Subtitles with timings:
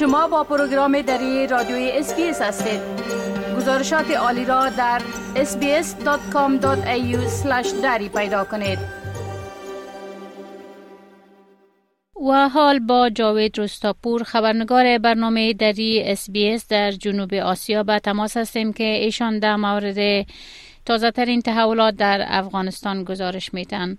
[0.00, 2.80] شما با پروگرام دری رادیوی SBS هستید.
[3.56, 5.02] گزارشات عالی را در
[5.34, 7.16] sbs.com.au
[7.82, 8.78] دری پیدا کنید.
[12.28, 16.30] و حال با جاوید رستاپور خبرنگار برنامه دری SBS
[16.68, 20.26] در جنوب آسیا به تماس هستیم که ایشان در مورد
[20.90, 23.98] تازه ترین تحولات در افغانستان گزارش میتن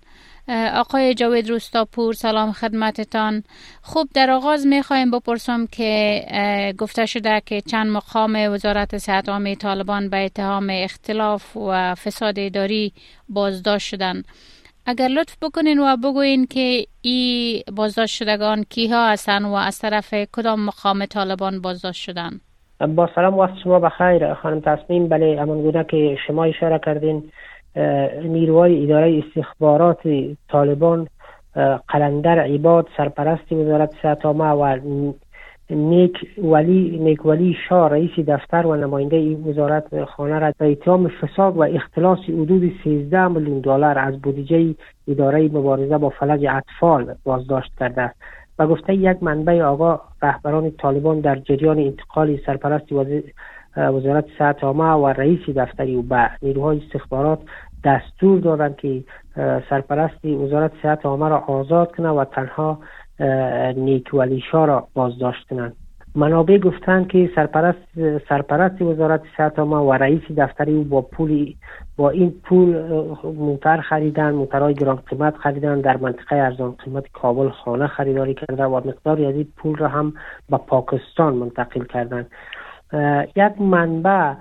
[0.74, 3.44] آقای جاوید روستاپور سلام خدمتتان.
[3.82, 9.54] خوب در آغاز می خواهیم بپرسم که گفته شده که چند مقام وزارت صحت عامه
[9.54, 12.92] طالبان به اتهام اختلاف و فساد اداری
[13.28, 14.24] بازداشت شدند
[14.86, 20.60] اگر لطف بکنین و بگوین که این بازداشت شدگان کیها هستند و از طرف کدام
[20.60, 22.40] مقام طالبان بازداشت شدند
[22.88, 24.34] با سلام وقت شما بخیر.
[24.34, 27.22] خانم تصمیم بله همان که شما اشاره کردین
[28.24, 29.98] نیروهای اداره استخبارات
[30.48, 31.08] طالبان
[31.88, 34.32] قلندر عباد سرپرست وزارت صحت و
[35.70, 41.08] نیک ولی نیک ولی شاه رئیس دفتر و نماینده این وزارت خانه را به اتهام
[41.08, 44.74] فساد و اختلاس حدود 13 میلیون دلار از بودجه
[45.08, 48.02] اداره مبارزه با فلج اطفال بازداشت کرده.
[48.02, 48.16] است
[48.58, 52.92] و گفته یک منبع آقا رهبران طالبان در جریان انتقال سرپرست
[53.76, 57.38] وزارت صحت عامه و رئیس دفتری و به نیروهای استخبارات
[57.84, 59.04] دستور دادند که
[59.70, 62.78] سرپرست وزارت صحت عامه را آزاد کنند و تنها
[63.76, 65.76] نیک ولی را بازداشت کنند.
[66.14, 67.78] منابع گفتند که سرپرست
[68.28, 71.54] سرپرست وزارت صحت عامه و رئیس دفتری او با پول
[71.96, 72.76] با این پول
[73.24, 78.76] موتر خریدن موترهای گران قیمت خریدن در منطقه ارزان قیمت کابل خانه خریداری کرده و
[78.88, 80.12] مقداری از این پول را هم
[80.50, 82.26] به پاکستان منتقل کردند.
[83.36, 84.34] یک منبع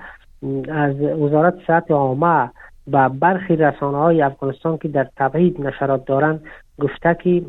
[0.69, 2.49] از وزارت صحت عامه
[2.91, 6.43] و برخی رسانه های افغانستان که در تبعید نشرات دارند
[6.79, 7.41] گفته که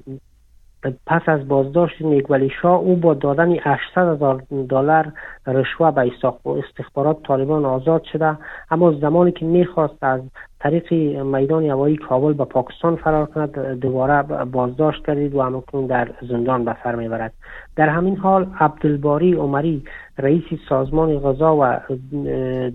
[1.06, 5.12] پس از بازداشت نیکولی شاه او با دادن 800 هزار دلار
[5.47, 6.12] رشوه به
[6.46, 8.39] استخبارات طالبان آزاد شده.
[8.70, 10.20] اما زمانی که می‌خواست از
[10.61, 10.92] طریق
[11.23, 16.77] میدان هوایی کابل به پاکستان فرار کند دوباره بازداشت کردید و همکنون در زندان به
[16.84, 17.33] سر می‌برد.
[17.77, 19.84] در همین حال عبدالباری عمری
[20.18, 21.78] رئیس سازمان غذا و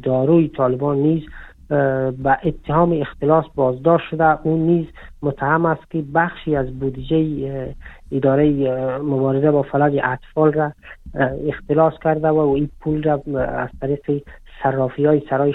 [0.03, 1.23] داروی طالبان نیز
[1.69, 4.41] به اتهام اختلاس بازداشت شده.
[4.47, 4.85] اون نیز
[5.21, 7.75] متهم است که بخشی از بودجه
[8.11, 8.51] اداره
[8.97, 10.71] مبارزه با فلج اطفال را
[11.47, 14.23] اختلاس کرده و این پول را از طریق
[14.63, 15.53] صرافی های سرای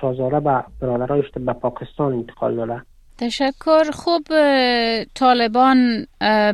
[0.00, 2.82] شازاره به برادرایش به پاکستان انتقال داده.
[3.18, 3.84] تشکر.
[3.92, 4.22] خوب
[5.14, 5.76] طالبان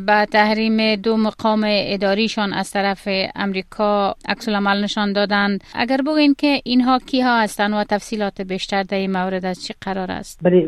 [0.06, 5.64] به تحریم دو مقام اداریشان از طرف امریکا عکس عمل نشان دادند.
[5.74, 10.10] اگر بگوین که اینها کیها هستند و تفصیلات بیشتر در این مورد از چی قرار
[10.10, 10.66] است؟ بله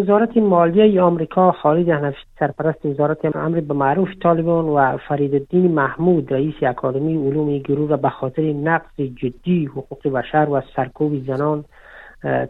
[0.00, 6.32] وزارت مالیه آمریکا خالد حنفی سرپرست وزارت امر به معروف طالبان و فرید الدین محمود
[6.32, 11.64] رئیس اکادمی علوم گروه به خاطر نقض جدی حقوق بشر و سرکوب زنان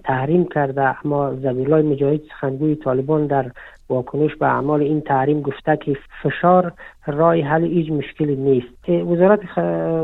[0.04, 1.06] تحریم کرده.
[1.06, 3.50] اما زبیرالله مجاهد سخنگوی طالبان در
[3.90, 6.72] واکنش به اعمال این تحریم گفته که فشار
[7.06, 8.88] رای حل هیچ مشکلی نیست.
[8.88, 9.58] وزارت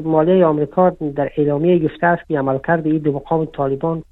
[0.04, 4.02] مالیه آمریکا در اعلامیه گفته است که عملکرد این دو مقام طالبان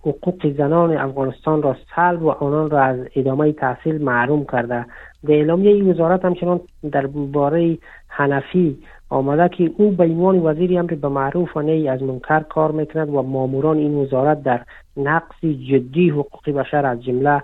[0.00, 4.86] حقوق زنان افغانستان را سلب و آنان را از ادامه تحصیل محروم کرده.
[5.26, 6.60] در اعلامیه این وزارت همچنان
[6.92, 7.78] در باره
[8.18, 8.78] حنفی
[9.10, 13.08] آمده که او به عنوان وزیر امر به معروف و نهی از منکر کار می‌کند
[13.08, 14.60] و ماموران این وزارت در
[14.96, 17.42] نقض جدی حقوق بشر از جمله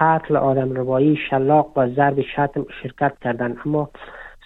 [0.00, 3.56] قتل آدم ربایی شلاق و ضرب شتم شرکت کردند.
[3.66, 3.90] اما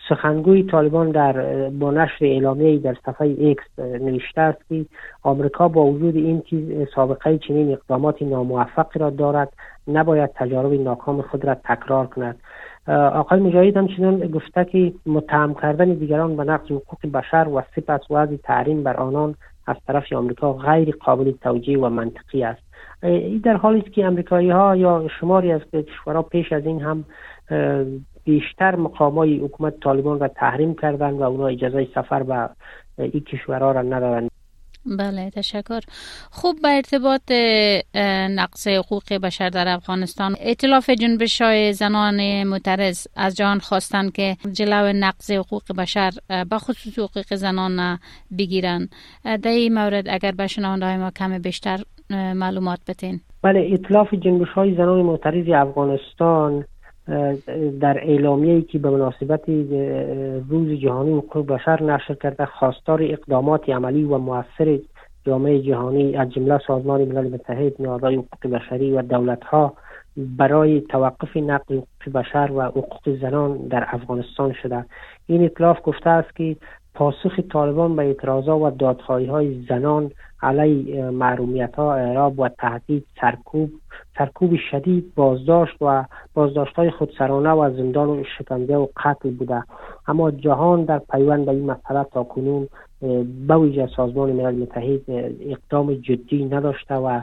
[0.08, 1.32] سخنگوی طالبان در
[1.70, 4.86] با نشر اعلامیه در صفحه ایکس نوشته است که
[5.22, 9.52] آمریکا با وجود این چیز سابقه چنین اقدامات ناموفقی را دارد
[9.88, 12.36] نباید تجارب ناکام خود را تکرار کند.
[12.88, 18.36] آقای مجاهد همچنان گفته که متهم کردن دیگران به نقض حقوق بشر و سپس وضع
[18.36, 19.34] تحریم بر آنان
[19.66, 22.62] از طرف آمریکا غیر قابل توجیه و منطقی است.
[23.02, 27.04] این در حالی است که امریکایی ها یا شماری از کشورها پیش از این هم
[28.24, 32.48] بیشتر مقامای حکومت طالبان را تحریم کردند و اونا اجازه سفر به
[32.98, 34.30] این کشورها را ندادند.
[34.98, 35.80] بله تشکر.
[36.30, 37.32] خوب به ارتباط
[38.30, 40.36] نقص حقوق بشر در افغانستان.
[40.40, 46.98] اطلاف جنبش های زنان معترض از جان خواستند که جلو نقص حقوق بشر به خصوص
[46.98, 47.98] حقوق زنان
[48.38, 48.88] بگیرن
[49.24, 51.78] در این مورد اگر به شنونده ما کم بیشتر
[52.10, 56.64] معلومات بتین بله اطلاف جنبش های زنان معترض افغانستان
[57.80, 59.48] در اعلامیه که به مناسبت
[60.48, 64.78] روز جهانی حقوق بشر نشر کرده خواستار اقدامات عملی و موثر
[65.26, 69.74] جامعه جهانی از جمله سازمان ملل متحد نهادهای حقوق بشری و دولت ها
[70.16, 74.84] برای توقف نقل حقوق بشر و حقوق زنان در افغانستان شده.
[75.26, 76.56] این اطلاف گفته است که
[76.98, 80.10] پاسخ طالبان به اعتراضات و دادخواهی های زنان
[80.42, 83.70] علی محرومیت ها اعراب و تهدید سرکوب
[84.18, 86.04] سرکوب شدید بازداشت و
[86.34, 89.62] بازداشت های خودسرانه و زندان و شکنجه و قتل بوده.
[90.08, 92.68] اما جهان در پیوند به این مسئله تا کنون
[93.48, 95.00] به ویژه سازمان ملل متحد
[95.40, 97.20] اقدام جدی نداشته و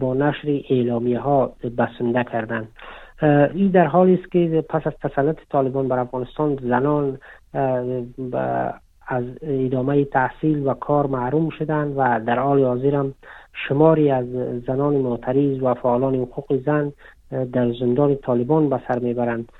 [0.00, 2.68] با نشر اعلامیه ها بسنده کردند.
[3.54, 7.18] این در حالی است که پس از تسلط طالبان بر افغانستان زنان
[9.06, 13.14] از ادامه تحصیل و کار محروم شدند و در حال حاضر هم
[13.68, 14.26] شماری از
[14.66, 16.92] زنان معترض و فعالان حقوق زن
[17.52, 19.52] در زندان طالبان به سر می‌برند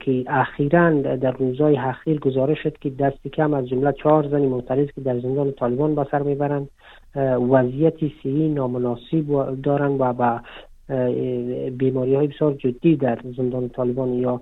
[0.00, 4.86] که اخیرا در روزهای اخیر گزارش شد که دستی کم از جمله چهار زنی معترض
[4.94, 6.68] که در زندان طالبان به سر می‌برند
[7.50, 10.40] وضعیت صحی نامناسب دارند و به
[11.70, 14.40] بیماری های بسیار جدی در زندان طالبان یا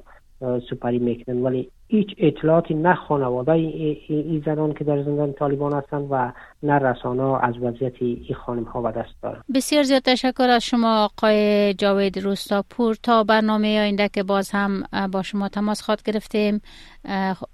[0.71, 6.33] سپری می‌کنن ولی هیچ اطلاعاتی نه خانواده این زنان که در زندان طالبان هستند و
[6.63, 11.05] نه رسانه از وضعیت این خانم ها به دست دارند بسیار زیاد تشکر از شما
[11.05, 12.97] آقای جاوید روستاپور.
[13.03, 14.83] تا برنامه آینده که باز هم
[15.13, 16.61] با شما تماس خواد گرفتیم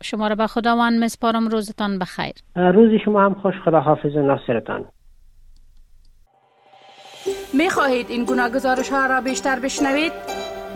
[0.03, 1.49] شما را به خداوند مسپارم.
[1.49, 2.35] روزتان بخیر.
[2.57, 3.55] روزی شما هم خوش.
[3.65, 4.85] خدا حافظ ناصرتان.
[7.55, 10.13] می خواهید این گونه گزارش ها را بیشتر بشنوید؟